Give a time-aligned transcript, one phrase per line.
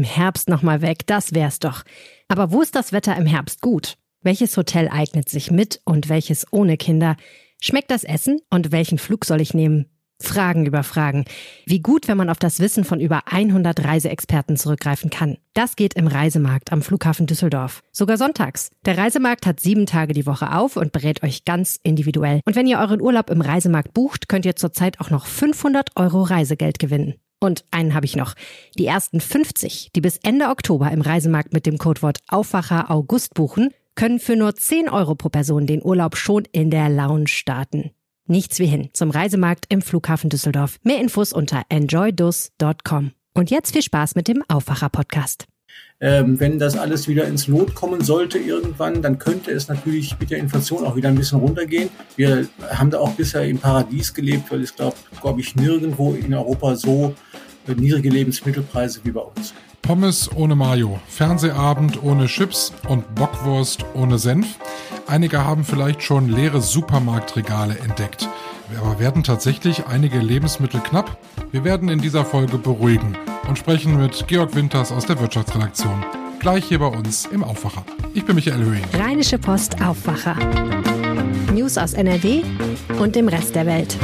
[0.00, 1.82] im Herbst nochmal weg, das wär's doch.
[2.26, 3.98] Aber wo ist das Wetter im Herbst gut?
[4.22, 7.16] Welches Hotel eignet sich mit und welches ohne Kinder?
[7.60, 9.90] Schmeckt das Essen und welchen Flug soll ich nehmen?
[10.18, 11.26] Fragen über Fragen.
[11.66, 15.36] Wie gut, wenn man auf das Wissen von über 100 Reiseexperten zurückgreifen kann.
[15.52, 17.82] Das geht im Reisemarkt am Flughafen Düsseldorf.
[17.92, 18.70] Sogar sonntags.
[18.86, 22.40] Der Reisemarkt hat sieben Tage die Woche auf und berät euch ganz individuell.
[22.46, 26.22] Und wenn ihr euren Urlaub im Reisemarkt bucht, könnt ihr zurzeit auch noch 500 Euro
[26.22, 27.16] Reisegeld gewinnen.
[27.40, 28.34] Und einen habe ich noch.
[28.78, 33.70] Die ersten 50, die bis Ende Oktober im Reisemarkt mit dem Codewort Aufwacher August buchen,
[33.94, 37.90] können für nur 10 Euro pro Person den Urlaub schon in der Lounge starten.
[38.26, 40.78] Nichts wie hin zum Reisemarkt im Flughafen Düsseldorf.
[40.82, 43.12] Mehr Infos unter enjoydus.com.
[43.34, 45.46] Und jetzt viel Spaß mit dem Aufwacher-Podcast.
[46.02, 50.30] Ähm, wenn das alles wieder ins Lot kommen sollte irgendwann, dann könnte es natürlich mit
[50.30, 51.90] der Inflation auch wieder ein bisschen runtergehen.
[52.16, 56.32] Wir haben da auch bisher im Paradies gelebt, weil es, glaube glaub ich, nirgendwo in
[56.32, 57.14] Europa so
[57.68, 59.52] äh, niedrige Lebensmittelpreise wie bei uns.
[59.82, 64.46] Pommes ohne Mayo, Fernsehabend ohne Chips und Bockwurst ohne Senf.
[65.06, 68.26] Einige haben vielleicht schon leere Supermarktregale entdeckt.
[68.78, 71.18] Aber werden tatsächlich einige Lebensmittel knapp?
[71.50, 73.16] Wir werden in dieser Folge beruhigen
[73.50, 76.04] und sprechen mit Georg Winters aus der Wirtschaftsredaktion.
[76.38, 77.84] Gleich hier bei uns im Aufwacher.
[78.14, 78.84] Ich bin Michael Höhing.
[78.94, 80.36] Rheinische Post Aufwacher.
[81.52, 82.42] News aus NRW
[83.00, 83.98] und dem Rest der Welt.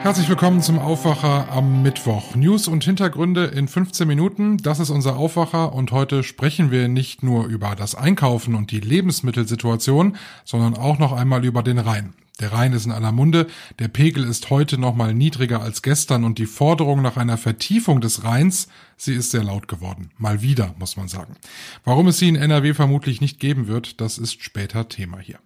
[0.00, 2.34] Herzlich willkommen zum Aufwacher am Mittwoch.
[2.34, 4.56] News und Hintergründe in 15 Minuten.
[4.56, 8.80] Das ist unser Aufwacher und heute sprechen wir nicht nur über das Einkaufen und die
[8.80, 12.14] Lebensmittelsituation, sondern auch noch einmal über den Rhein.
[12.40, 13.46] Der Rhein ist in aller Munde,
[13.78, 18.02] der Pegel ist heute noch mal niedriger als gestern und die Forderung nach einer Vertiefung
[18.02, 20.10] des Rheins, sie ist sehr laut geworden.
[20.18, 21.36] Mal wieder, muss man sagen.
[21.84, 25.38] Warum es sie in NRW vermutlich nicht geben wird, das ist später Thema hier.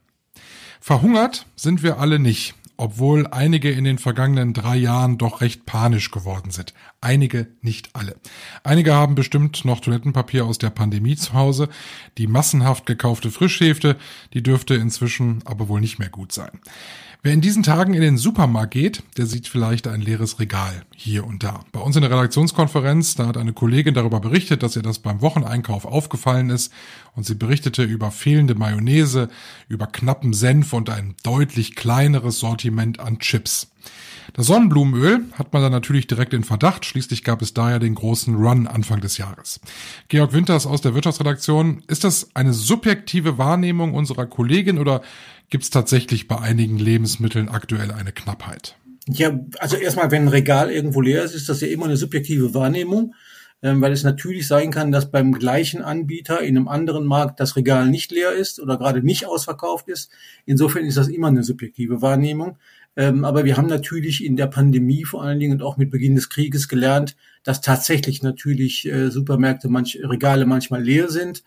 [0.81, 6.11] Verhungert sind wir alle nicht obwohl einige in den vergangenen drei Jahren doch recht panisch
[6.11, 6.73] geworden sind.
[7.03, 8.17] Einige, nicht alle.
[8.65, 11.69] Einige haben bestimmt noch Toilettenpapier aus der Pandemie zu Hause.
[12.17, 13.97] Die massenhaft gekaufte Frischhälfte,
[14.33, 16.59] die dürfte inzwischen aber wohl nicht mehr gut sein.
[17.23, 21.27] Wer in diesen Tagen in den Supermarkt geht, der sieht vielleicht ein leeres Regal hier
[21.27, 21.61] und da.
[21.71, 25.21] Bei uns in der Redaktionskonferenz, da hat eine Kollegin darüber berichtet, dass ihr das beim
[25.21, 26.73] Wocheneinkauf aufgefallen ist
[27.15, 29.29] und sie berichtete über fehlende Mayonnaise,
[29.69, 33.71] über knappen Senf und ein deutlich kleineres Sortiment an Chips.
[34.35, 36.85] Das Sonnenblumenöl hat man dann natürlich direkt in Verdacht.
[36.85, 39.61] Schließlich gab es daher den großen Run Anfang des Jahres.
[40.09, 41.83] Georg Winters aus der Wirtschaftsredaktion.
[41.89, 45.03] Ist das eine subjektive Wahrnehmung unserer Kollegin oder
[45.49, 48.77] gibt es tatsächlich bei einigen Lebensmitteln aktuell eine Knappheit?
[49.09, 52.55] Ja, also erstmal, wenn ein Regal irgendwo leer ist, ist das ja immer eine subjektive
[52.55, 53.15] Wahrnehmung,
[53.63, 57.89] weil es natürlich sein kann, dass beim gleichen Anbieter in einem anderen Markt das Regal
[57.89, 60.11] nicht leer ist oder gerade nicht ausverkauft ist.
[60.47, 62.57] Insofern ist das immer eine subjektive Wahrnehmung.
[62.97, 66.17] Ähm, aber wir haben natürlich in der Pandemie vor allen Dingen und auch mit Beginn
[66.17, 71.45] des Krieges gelernt, dass tatsächlich natürlich äh, Supermärkte, manch, Regale manchmal leer sind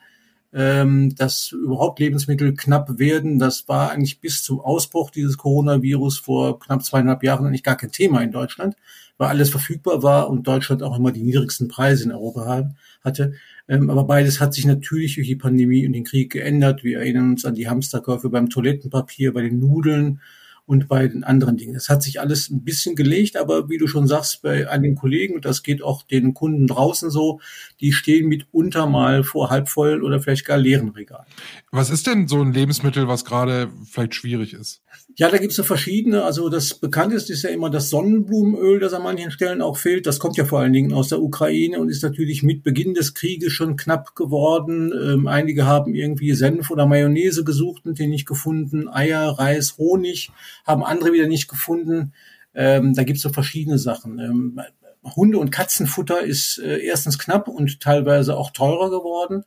[0.53, 3.39] ähm, dass überhaupt Lebensmittel knapp werden.
[3.39, 7.91] Das war eigentlich bis zum Ausbruch dieses Coronavirus vor knapp zweieinhalb Jahren eigentlich gar kein
[7.91, 8.75] Thema in Deutschland,
[9.17, 12.71] weil alles verfügbar war und Deutschland auch immer die niedrigsten Preise in Europa
[13.03, 13.33] hatte.
[13.67, 16.83] Ähm, aber beides hat sich natürlich durch die Pandemie und den Krieg geändert.
[16.83, 20.19] Wir erinnern uns an die Hamsterkäufe beim Toilettenpapier, bei den Nudeln
[20.65, 21.73] und bei den anderen Dingen.
[21.73, 25.35] Das hat sich alles ein bisschen gelegt, aber wie du schon sagst, bei einigen Kollegen,
[25.35, 27.41] und das geht auch den Kunden draußen so,
[27.81, 31.25] die stehen mitunter mal vor halbvoll oder vielleicht gar leeren Regalen.
[31.71, 34.81] Was ist denn so ein Lebensmittel, was gerade vielleicht schwierig ist?
[35.15, 36.23] Ja, da gibt es so verschiedene.
[36.23, 40.07] Also das bekannteste ist ja immer das Sonnenblumenöl, das an manchen Stellen auch fehlt.
[40.07, 43.13] Das kommt ja vor allen Dingen aus der Ukraine und ist natürlich mit Beginn des
[43.13, 44.91] Krieges schon knapp geworden.
[44.91, 48.87] Ähm, einige haben irgendwie Senf oder Mayonnaise gesucht und den nicht gefunden.
[48.87, 50.31] Eier, Reis, Honig
[50.63, 52.13] haben andere wieder nicht gefunden.
[52.53, 54.19] Ähm, da gibt es so verschiedene Sachen.
[54.19, 54.61] Ähm,
[55.03, 59.43] Hunde- und Katzenfutter ist äh, erstens knapp und teilweise auch teurer geworden,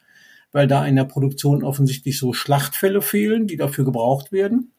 [0.53, 4.73] weil da in der Produktion offensichtlich so Schlachtfälle fehlen, die dafür gebraucht werden.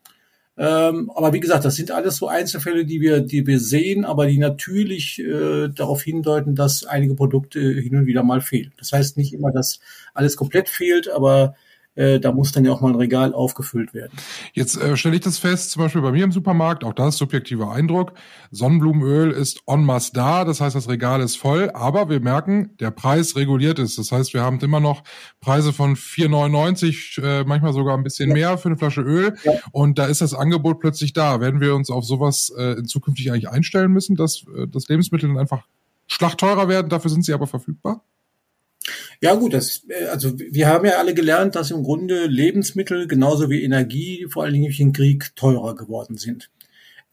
[0.60, 4.26] Ähm, aber wie gesagt, das sind alles so Einzelfälle, die wir, die wir sehen, aber
[4.26, 8.74] die natürlich äh, darauf hindeuten, dass einige Produkte hin und wieder mal fehlen.
[8.78, 9.80] Das heißt nicht immer, dass
[10.16, 11.56] alles komplett fehlt, aber
[11.98, 14.14] äh, da muss dann ja auch mal ein Regal aufgefüllt werden.
[14.54, 17.18] Jetzt äh, stelle ich das fest, zum Beispiel bei mir im Supermarkt, auch das ist
[17.18, 18.14] subjektiver Eindruck.
[18.52, 22.92] Sonnenblumenöl ist en masse da, das heißt, das Regal ist voll, aber wir merken, der
[22.92, 23.98] Preis reguliert ist.
[23.98, 25.04] Das heißt, wir haben immer noch
[25.42, 28.36] Preise von 4,99, äh, manchmal sogar ein bisschen ja.
[28.36, 29.36] mehr für eine Flasche Öl.
[29.44, 29.54] Ja.
[29.72, 31.42] Und da ist das Angebot plötzlich da.
[31.42, 35.38] Werden wir uns auf sowas äh, zukünftig eigentlich einstellen müssen, dass äh, das Lebensmittel dann
[35.38, 35.64] einfach
[36.08, 38.04] schlachtteurer werden, dafür sind sie aber verfügbar?
[39.22, 43.50] Ja gut, das, äh, also wir haben ja alle gelernt, dass im Grunde Lebensmittel genauso
[43.50, 46.50] wie Energie vor allen Dingen durch den Krieg teurer geworden sind.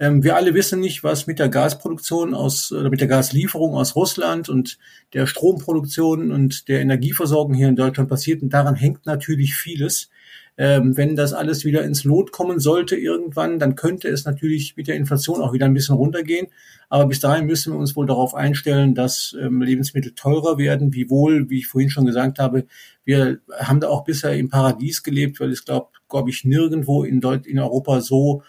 [0.01, 3.95] Ähm, wir alle wissen nicht, was mit der Gasproduktion aus, oder mit der Gaslieferung aus
[3.97, 4.79] Russland und
[5.13, 8.43] der Stromproduktion und der Energieversorgung hier in Deutschland passiert.
[8.43, 10.11] Und daran hängt natürlich vieles.
[10.57, 14.87] Ähm, wenn das alles wieder ins Lot kommen sollte irgendwann, dann könnte es natürlich mit
[14.87, 16.47] der Inflation auch wieder ein bisschen runtergehen.
[16.89, 21.51] Aber bis dahin müssen wir uns wohl darauf einstellen, dass ähm, Lebensmittel teurer werden, wiewohl,
[21.51, 22.67] wie ich vorhin schon gesagt habe,
[23.05, 27.21] wir haben da auch bisher im Paradies gelebt, weil es glaube, glaube ich, nirgendwo in,
[27.21, 28.43] Deut in Europa so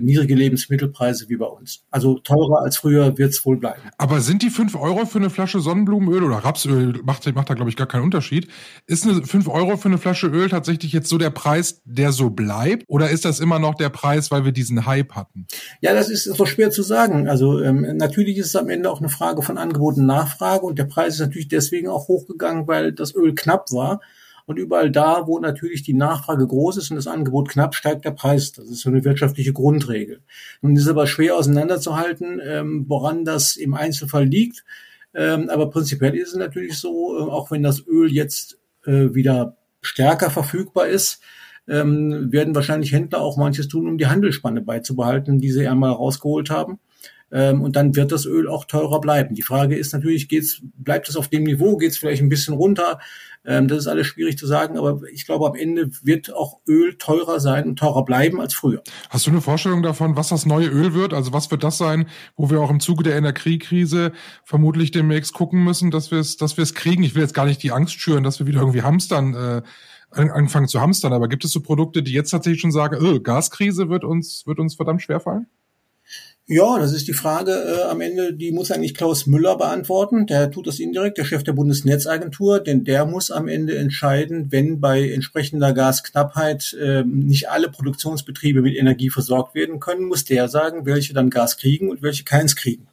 [0.00, 1.84] niedrige Lebensmittelpreise wie bei uns.
[1.90, 3.82] Also teurer als früher wird es wohl bleiben.
[3.98, 7.70] Aber sind die fünf Euro für eine Flasche Sonnenblumenöl oder Rapsöl, macht, macht da, glaube
[7.70, 8.48] ich, gar keinen Unterschied.
[8.86, 12.30] Ist eine fünf Euro für eine Flasche Öl tatsächlich jetzt so der Preis, der so
[12.30, 12.84] bleibt?
[12.88, 15.46] Oder ist das immer noch der Preis, weil wir diesen Hype hatten?
[15.80, 17.28] Ja, das ist so schwer zu sagen.
[17.28, 20.78] Also ähm, natürlich ist es am Ende auch eine Frage von Angebot und Nachfrage und
[20.78, 24.00] der Preis ist natürlich deswegen auch hochgegangen, weil das Öl knapp war.
[24.46, 28.10] Und überall da, wo natürlich die Nachfrage groß ist und das Angebot knapp, steigt der
[28.10, 28.52] Preis.
[28.52, 30.20] Das ist so eine wirtschaftliche Grundregel.
[30.60, 34.64] Nun ist es aber schwer auseinanderzuhalten, ähm, woran das im Einzelfall liegt.
[35.14, 39.56] Ähm, aber prinzipiell ist es natürlich so, äh, auch wenn das Öl jetzt äh, wieder
[39.80, 41.20] stärker verfügbar ist,
[41.68, 46.50] ähm, werden wahrscheinlich Händler auch manches tun, um die Handelsspanne beizubehalten, die sie einmal rausgeholt
[46.50, 46.78] haben.
[47.34, 49.34] Ähm, und dann wird das Öl auch teurer bleiben.
[49.34, 52.54] Die Frage ist natürlich, geht's, bleibt es auf dem Niveau, geht es vielleicht ein bisschen
[52.54, 53.00] runter?
[53.44, 56.96] Ähm, das ist alles schwierig zu sagen, aber ich glaube, am Ende wird auch Öl
[56.96, 58.84] teurer sein und teurer bleiben als früher.
[59.10, 61.12] Hast du eine Vorstellung davon, was das neue Öl wird?
[61.12, 64.12] Also was wird das sein, wo wir auch im Zuge der Energiekrise
[64.44, 67.02] vermutlich demnächst gucken müssen, dass wir es, dass wir es kriegen?
[67.02, 69.34] Ich will jetzt gar nicht die Angst schüren, dass wir wieder irgendwie hamstern.
[69.34, 69.62] Äh,
[70.16, 73.88] anfangen zu hamstern, aber gibt es so Produkte, die jetzt tatsächlich schon sagen, oh, Gaskrise
[73.88, 75.48] wird uns, wird uns verdammt schwerfallen?
[76.46, 80.26] Ja, das ist die Frage äh, am Ende, die muss eigentlich Klaus Müller beantworten.
[80.26, 84.78] Der tut das indirekt, der Chef der Bundesnetzagentur, denn der muss am Ende entscheiden, wenn
[84.78, 90.84] bei entsprechender Gasknappheit äh, nicht alle Produktionsbetriebe mit Energie versorgt werden können, muss der sagen,
[90.84, 92.88] welche dann Gas kriegen und welche keins kriegen.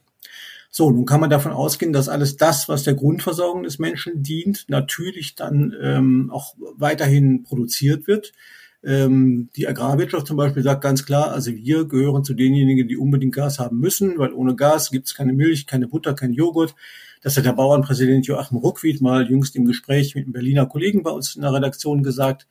[0.69, 4.63] So, nun kann man davon ausgehen, dass alles das, was der Grundversorgung des Menschen dient,
[4.69, 8.31] natürlich dann ähm, auch weiterhin produziert wird.
[8.83, 13.35] Ähm, die Agrarwirtschaft zum Beispiel sagt ganz klar, also wir gehören zu denjenigen, die unbedingt
[13.35, 16.75] Gas haben müssen, weil ohne Gas gibt es keine Milch, keine Butter, kein Joghurt.
[17.21, 21.11] Das hat der Bauernpräsident Joachim Ruckwied mal jüngst im Gespräch mit einem Berliner Kollegen bei
[21.11, 22.47] uns in der Redaktion gesagt.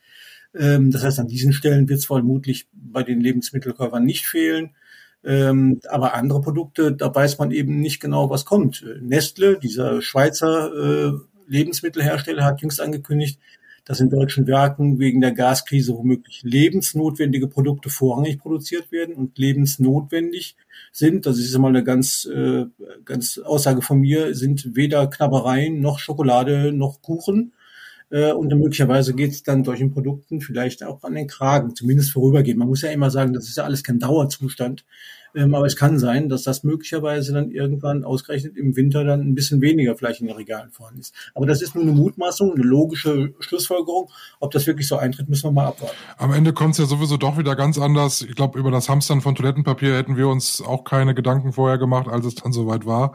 [0.54, 4.70] Ähm, das heißt, an diesen Stellen wird es vermutlich bei den Lebensmittelkäufern nicht fehlen.
[5.24, 8.84] Ähm, aber andere Produkte, da weiß man eben nicht genau, was kommt.
[9.00, 11.12] Nestle, dieser Schweizer äh,
[11.46, 13.38] Lebensmittelhersteller, hat jüngst angekündigt,
[13.84, 20.56] dass in deutschen Werken wegen der Gaskrise womöglich lebensnotwendige Produkte vorrangig produziert werden und lebensnotwendig
[20.92, 21.26] sind.
[21.26, 22.66] Das ist mal eine ganz, äh,
[23.04, 27.52] ganz Aussage von mir, sind weder Knabbereien noch Schokolade noch Kuchen.
[28.10, 32.58] Äh, und möglicherweise geht es dann solchen Produkten vielleicht auch an den Kragen, zumindest vorübergehend.
[32.58, 34.84] Man muss ja immer sagen, das ist ja alles kein Dauerzustand.
[35.34, 39.34] Ähm, aber es kann sein, dass das möglicherweise dann irgendwann ausgerechnet im Winter dann ein
[39.34, 41.14] bisschen weniger vielleicht in den Regalen vorhanden ist.
[41.34, 44.10] Aber das ist nur eine Mutmaßung, eine logische Schlussfolgerung.
[44.40, 45.94] Ob das wirklich so eintritt, müssen wir mal abwarten.
[46.18, 48.22] Am Ende kommt es ja sowieso doch wieder ganz anders.
[48.22, 52.08] Ich glaube, über das Hamstern von Toilettenpapier hätten wir uns auch keine Gedanken vorher gemacht,
[52.08, 53.14] als es dann soweit war.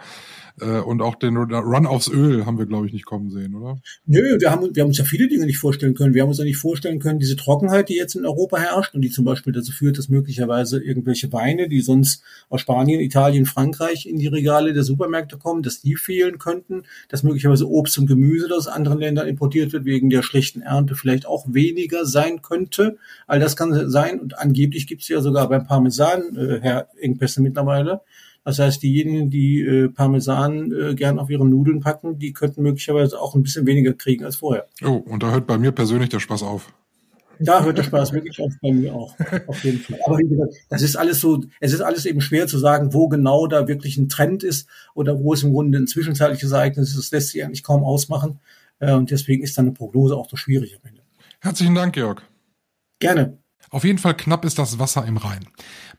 [0.60, 3.80] Äh, und auch den Run aufs Öl haben wir, glaube ich, nicht kommen sehen, oder?
[4.06, 6.14] Nö, wir haben, wir haben uns ja viele Dinge nicht vorstellen können.
[6.14, 9.02] Wir haben uns ja nicht vorstellen können, diese Trockenheit, die jetzt in Europa herrscht und
[9.02, 14.06] die zum Beispiel dazu führt, dass möglicherweise irgendwelche Weine, die sonst aus Spanien, Italien, Frankreich
[14.06, 18.48] in die Regale der Supermärkte kommen, dass die fehlen könnten, dass möglicherweise Obst und Gemüse,
[18.48, 22.98] das aus anderen Ländern importiert wird, wegen der schlechten Ernte vielleicht auch weniger sein könnte.
[23.28, 27.42] All das kann sein und angeblich gibt es ja sogar beim Parmesan äh, Herr Engpässe
[27.42, 28.02] mittlerweile.
[28.46, 33.20] Das heißt, diejenigen, die äh, Parmesan äh, gern auf ihre Nudeln packen, die könnten möglicherweise
[33.20, 34.68] auch ein bisschen weniger kriegen als vorher.
[34.84, 36.72] Oh, und da hört bei mir persönlich der Spaß auf.
[37.40, 39.16] Da hört der Spaß wirklich auf bei mir auch.
[39.48, 40.00] Auf jeden Fall.
[40.06, 43.10] Aber wie gesagt, das ist alles so, es ist alles eben schwer zu sagen, wo
[43.10, 46.98] genau da wirklich ein Trend ist oder wo es im Grunde ein zwischenzeitliches Ereignis ist.
[46.98, 48.40] Das lässt sich eigentlich kaum ausmachen.
[48.80, 51.02] Äh, und deswegen ist dann eine Prognose auch so schwierig am Ende.
[51.42, 52.22] Herzlichen Dank, Georg.
[53.00, 53.38] Gerne.
[53.76, 55.48] Auf jeden Fall knapp ist das Wasser im Rhein.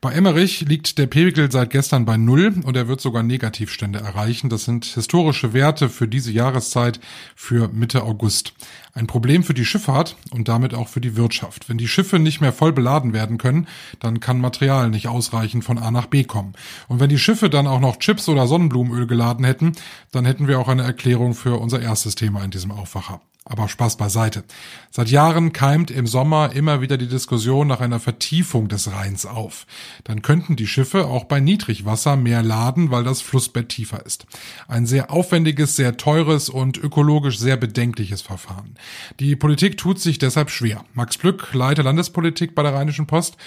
[0.01, 4.49] Bei Emmerich liegt der Pegel seit gestern bei Null und er wird sogar Negativstände erreichen.
[4.49, 6.99] Das sind historische Werte für diese Jahreszeit
[7.35, 8.53] für Mitte August.
[8.95, 11.69] Ein Problem für die Schifffahrt und damit auch für die Wirtschaft.
[11.69, 13.67] Wenn die Schiffe nicht mehr voll beladen werden können,
[13.99, 16.53] dann kann Material nicht ausreichend von A nach B kommen.
[16.87, 19.73] Und wenn die Schiffe dann auch noch Chips oder Sonnenblumenöl geladen hätten,
[20.11, 23.21] dann hätten wir auch eine Erklärung für unser erstes Thema in diesem Aufwacher.
[23.49, 24.43] Aber Spaß beiseite.
[24.91, 29.65] Seit Jahren keimt im Sommer immer wieder die Diskussion nach einer Vertiefung des Rheins auf.
[30.03, 34.25] Dann könnten die Schiffe auch bei Niedrigwasser mehr laden, weil das Flussbett tiefer ist.
[34.67, 38.75] Ein sehr aufwendiges, sehr teures und ökologisch sehr bedenkliches Verfahren.
[39.21, 40.83] Die Politik tut sich deshalb schwer.
[40.93, 43.37] Max Plück, Leiter Landespolitik bei der Rheinischen Post.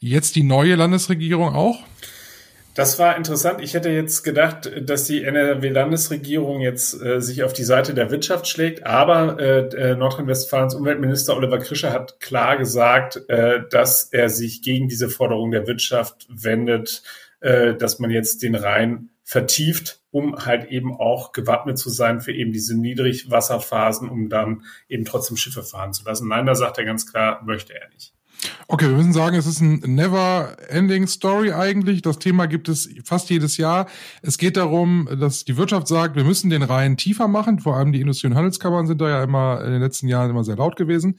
[0.00, 1.84] Jetzt die neue Landesregierung auch?
[2.74, 3.60] Das war interessant.
[3.60, 8.48] Ich hätte jetzt gedacht, dass die NRW-Landesregierung jetzt äh, sich auf die Seite der Wirtschaft
[8.48, 14.88] schlägt, aber äh, Nordrhein-Westfalens Umweltminister Oliver Krischer hat klar gesagt, äh, dass er sich gegen
[14.88, 17.02] diese Forderung der Wirtschaft wendet,
[17.40, 22.32] äh, dass man jetzt den Rhein vertieft, um halt eben auch gewappnet zu sein für
[22.32, 26.28] eben diese Niedrigwasserphasen, um dann eben trotzdem Schiffe fahren zu lassen.
[26.28, 28.14] Nein, da sagt er ganz klar, möchte er nicht.
[28.68, 32.00] Okay, wir müssen sagen, es ist ein never-ending Story eigentlich.
[32.02, 33.86] Das Thema gibt es fast jedes Jahr.
[34.22, 37.58] Es geht darum, dass die Wirtschaft sagt, wir müssen den Rhein tiefer machen.
[37.58, 40.44] Vor allem die Industrie- und Handelskammern sind da ja immer in den letzten Jahren immer
[40.44, 41.18] sehr laut gewesen.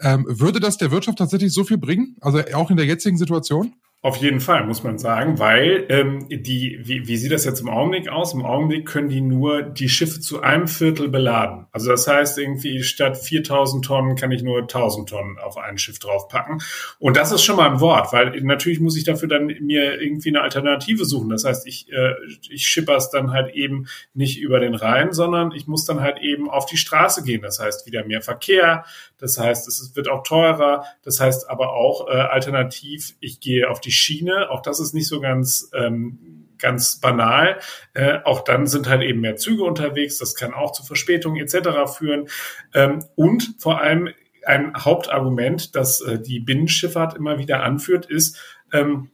[0.00, 2.16] Ähm, würde das der Wirtschaft tatsächlich so viel bringen?
[2.20, 3.74] Also auch in der jetzigen Situation?
[4.00, 7.68] Auf jeden Fall, muss man sagen, weil ähm, die, wie, wie sieht das jetzt im
[7.68, 8.32] Augenblick aus?
[8.32, 11.66] Im Augenblick können die nur die Schiffe zu einem Viertel beladen.
[11.72, 15.98] Also das heißt, irgendwie statt 4000 Tonnen kann ich nur 1000 Tonnen auf ein Schiff
[15.98, 16.62] draufpacken.
[17.00, 20.28] Und das ist schon mal ein Wort, weil natürlich muss ich dafür dann mir irgendwie
[20.28, 21.30] eine Alternative suchen.
[21.30, 22.14] Das heißt, ich, äh,
[22.48, 26.18] ich schipper es dann halt eben nicht über den Rhein, sondern ich muss dann halt
[26.18, 27.42] eben auf die Straße gehen.
[27.42, 28.84] Das heißt, wieder mehr Verkehr.
[29.18, 30.84] Das heißt, es wird auch teurer.
[31.02, 34.50] Das heißt aber auch äh, alternativ, ich gehe auf die die Schiene.
[34.50, 37.58] Auch das ist nicht so ganz ähm, ganz banal.
[37.94, 40.18] Äh, auch dann sind halt eben mehr Züge unterwegs.
[40.18, 41.90] Das kann auch zu Verspätungen etc.
[41.96, 42.28] führen.
[42.74, 44.10] Ähm, und vor allem
[44.44, 48.38] ein Hauptargument, das äh, die Binnenschifffahrt immer wieder anführt, ist,
[48.72, 49.10] ähm,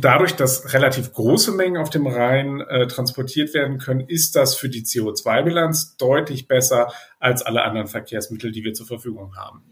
[0.00, 4.68] dadurch, dass relativ große Mengen auf dem Rhein äh, transportiert werden können, ist das für
[4.68, 9.62] die CO2-Bilanz deutlich besser als alle anderen Verkehrsmittel, die wir zur Verfügung haben.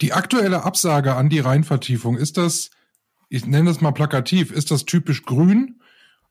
[0.00, 2.70] Die aktuelle Absage an die Rheinvertiefung, ist das
[3.28, 5.80] ich nenne das mal plakativ, ist das typisch grün?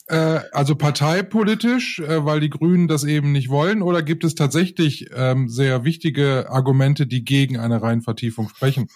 [0.08, 5.10] Äh, also parteipolitisch, äh, weil die Grünen das eben nicht wollen, oder gibt es tatsächlich
[5.16, 8.88] ähm, sehr wichtige Argumente, die gegen eine Reihenvertiefung sprechen?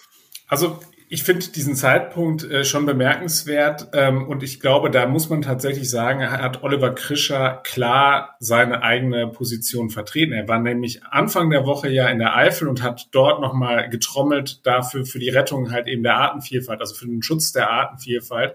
[0.46, 0.78] Also
[1.12, 5.90] ich finde diesen Zeitpunkt äh, schon bemerkenswert ähm, und ich glaube, da muss man tatsächlich
[5.90, 10.32] sagen, hat Oliver Krischer klar seine eigene Position vertreten.
[10.32, 14.64] Er war nämlich Anfang der Woche ja in der Eifel und hat dort nochmal getrommelt
[14.64, 18.54] dafür für die Rettung halt eben der Artenvielfalt, also für den Schutz der Artenvielfalt.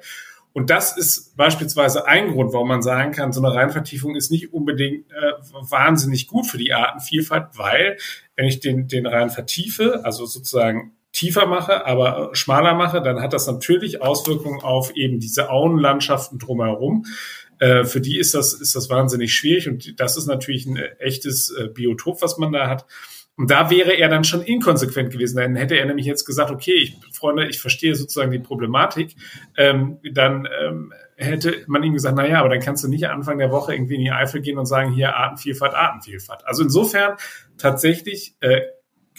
[0.53, 4.53] Und das ist beispielsweise ein Grund, warum man sagen kann, so eine Rheinvertiefung ist nicht
[4.53, 5.33] unbedingt äh,
[5.69, 7.97] wahnsinnig gut für die Artenvielfalt, weil
[8.37, 13.33] wenn ich den, den Rhein vertiefe, also sozusagen tiefer mache, aber schmaler mache, dann hat
[13.33, 17.05] das natürlich Auswirkungen auf eben diese Auenlandschaften drumherum.
[17.59, 21.49] Äh, für die ist das, ist das wahnsinnig schwierig und das ist natürlich ein echtes
[21.51, 22.85] äh, Biotop, was man da hat.
[23.37, 25.37] Und da wäre er dann schon inkonsequent gewesen.
[25.37, 29.15] Dann hätte er nämlich jetzt gesagt, okay, ich, Freunde, ich verstehe sozusagen die Problematik.
[29.57, 33.37] Ähm, dann ähm, hätte man ihm gesagt, na ja, aber dann kannst du nicht Anfang
[33.37, 36.45] der Woche irgendwie in die Eifel gehen und sagen, hier Artenvielfalt, Artenvielfalt.
[36.45, 37.17] Also insofern
[37.57, 38.61] tatsächlich äh,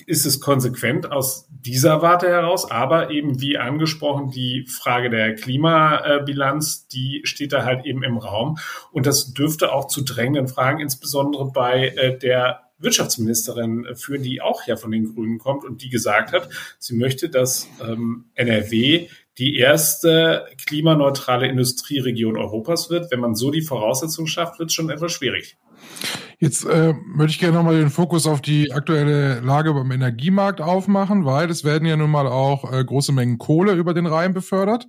[0.06, 6.88] ist es konsequent aus dieser Warte heraus, aber eben wie angesprochen, die Frage der Klimabilanz,
[6.88, 8.58] die steht da halt eben im Raum.
[8.92, 14.66] Und das dürfte auch zu drängenden Fragen, insbesondere bei äh, der Wirtschaftsministerin führen, die auch
[14.66, 19.56] ja von den Grünen kommt und die gesagt hat, sie möchte, dass ähm, NRW die
[19.56, 23.10] erste klimaneutrale Industrieregion Europas wird.
[23.10, 25.56] Wenn man so die Voraussetzungen schafft, wird es schon etwas schwierig.
[26.38, 31.24] Jetzt äh, möchte ich gerne nochmal den Fokus auf die aktuelle Lage beim Energiemarkt aufmachen,
[31.24, 34.86] weil es werden ja nun mal auch äh, große Mengen Kohle über den Rhein befördert.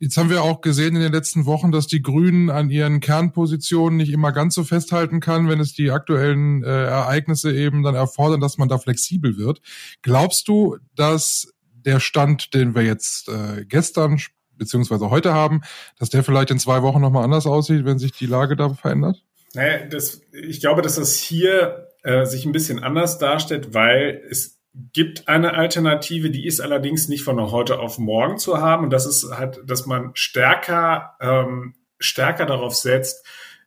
[0.00, 3.96] Jetzt haben wir auch gesehen in den letzten Wochen, dass die Grünen an ihren Kernpositionen
[3.96, 8.40] nicht immer ganz so festhalten kann, wenn es die aktuellen äh, Ereignisse eben dann erfordern,
[8.40, 9.60] dass man da flexibel wird.
[10.02, 14.20] Glaubst du, dass der Stand, den wir jetzt äh, gestern
[14.56, 15.60] beziehungsweise heute haben,
[16.00, 19.22] dass der vielleicht in zwei Wochen nochmal anders aussieht, wenn sich die Lage da verändert?
[19.54, 24.60] Naja, das, ich glaube, dass das hier äh, sich ein bisschen anders darstellt, weil es
[24.92, 28.84] gibt eine Alternative, die ist allerdings nicht von heute auf morgen zu haben.
[28.84, 33.26] Und das ist halt, dass man stärker, ähm, stärker darauf setzt,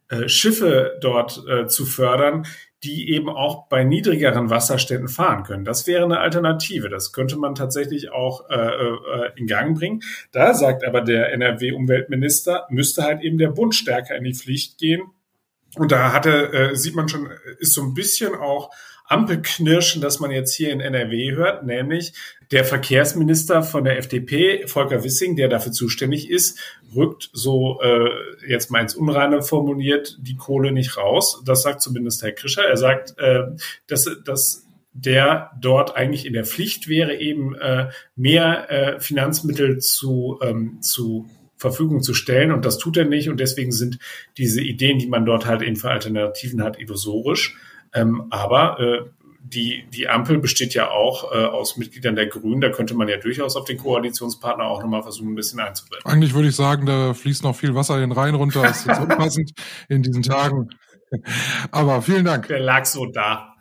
[0.10, 2.46] äh, Schiffe dort äh, zu fördern,
[2.84, 5.66] die eben auch bei niedrigeren Wasserständen fahren können.
[5.66, 6.90] Das wäre eine Alternative.
[6.90, 10.02] Das könnte man tatsächlich auch äh, äh, in Gang bringen.
[10.32, 15.02] Da sagt aber der NRW-Umweltminister, müsste halt eben der Bund stärker in die Pflicht gehen,
[15.76, 17.30] und da hatte, äh, sieht man schon,
[17.60, 18.72] ist so ein bisschen auch
[19.08, 22.14] Ampelknirschen, dass man jetzt hier in NRW hört, nämlich
[22.52, 26.60] der Verkehrsminister von der FDP, Volker Wissing, der dafür zuständig ist,
[26.96, 28.10] rückt so äh,
[28.48, 31.42] jetzt mal ins Unreine formuliert die Kohle nicht raus.
[31.46, 32.64] Das sagt zumindest Herr Krischer.
[32.64, 33.44] Er sagt, äh,
[33.88, 40.40] dass, dass der dort eigentlich in der Pflicht wäre, eben äh, mehr äh, Finanzmittel zu,
[40.42, 42.52] ähm, zu Verfügung zu stellen.
[42.52, 43.30] Und das tut er nicht.
[43.30, 44.00] Und deswegen sind
[44.38, 47.58] diese Ideen, die man dort halt eben für Alternativen hat, illusorisch.
[47.94, 49.10] Ähm, aber äh,
[49.48, 52.62] die, die Ampel besteht ja auch äh, aus Mitgliedern der Grünen.
[52.62, 56.06] Da könnte man ja durchaus auf den Koalitionspartner auch nochmal versuchen, ein bisschen einzubinden.
[56.06, 58.64] Eigentlich würde ich sagen, da fließt noch viel Wasser den Rhein runter.
[58.64, 59.52] Das ist jetzt unpassend
[59.88, 60.70] in diesen Tagen.
[61.72, 62.48] Aber vielen Dank.
[62.48, 63.56] Der lag so da.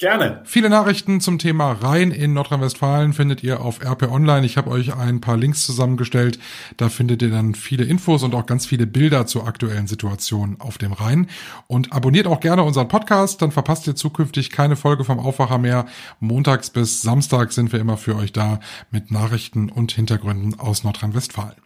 [0.00, 0.40] Gerne.
[0.44, 4.46] Viele Nachrichten zum Thema Rhein in Nordrhein-Westfalen findet ihr auf RP Online.
[4.46, 6.38] Ich habe euch ein paar Links zusammengestellt.
[6.78, 10.78] Da findet ihr dann viele Infos und auch ganz viele Bilder zur aktuellen Situation auf
[10.78, 11.26] dem Rhein.
[11.66, 15.84] Und abonniert auch gerne unseren Podcast, dann verpasst ihr zukünftig keine Folge vom Aufwacher mehr.
[16.18, 18.58] Montags bis Samstag sind wir immer für euch da
[18.90, 21.56] mit Nachrichten und Hintergründen aus Nordrhein-Westfalen.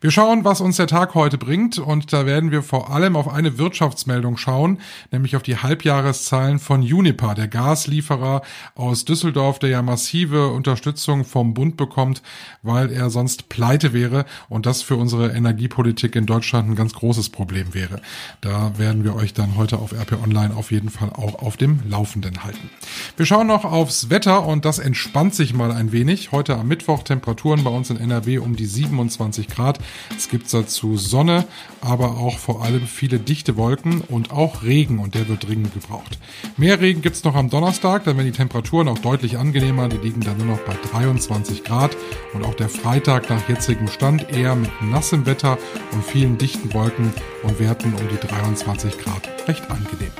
[0.00, 3.28] Wir schauen, was uns der Tag heute bringt und da werden wir vor allem auf
[3.28, 4.80] eine Wirtschaftsmeldung schauen,
[5.12, 8.42] nämlich auf die Halbjahreszahlen von Unipa, der Gas Gaslieferer
[8.74, 12.22] aus Düsseldorf, der ja massive Unterstützung vom Bund bekommt,
[12.62, 17.28] weil er sonst pleite wäre und das für unsere Energiepolitik in Deutschland ein ganz großes
[17.28, 18.00] Problem wäre.
[18.40, 21.80] Da werden wir euch dann heute auf RP Online auf jeden Fall auch auf dem
[21.88, 22.70] Laufenden halten.
[23.16, 26.32] Wir schauen noch aufs Wetter und das entspannt sich mal ein wenig.
[26.32, 29.78] Heute am Mittwoch Temperaturen bei uns in NRW um die 27 Grad.
[30.16, 31.44] Es gibt dazu Sonne,
[31.82, 36.18] aber auch vor allem viele dichte Wolken und auch Regen und der wird dringend gebraucht.
[36.56, 39.88] Mehr Regen gibt's noch am Donnerstag Donnerstag, dann werden die Temperaturen auch deutlich angenehmer.
[39.88, 41.96] Die liegen dann nur noch bei 23 Grad.
[42.32, 45.58] Und auch der Freitag nach jetzigem Stand eher mit nassem Wetter
[45.90, 47.12] und vielen dichten Wolken
[47.42, 49.28] und Werten um die 23 Grad.
[49.48, 50.12] Recht angenehm.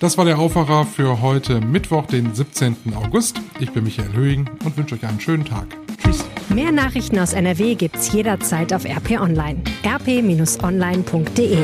[0.00, 2.76] Das war der Aufwacher für heute Mittwoch, den 17.
[2.96, 3.40] August.
[3.60, 5.68] Ich bin Michael Höhing und wünsche euch einen schönen Tag.
[6.02, 6.24] Tschüss.
[6.48, 9.62] Mehr Nachrichten aus NRW gibt's jederzeit auf RP Online.
[9.84, 11.58] rp-online.de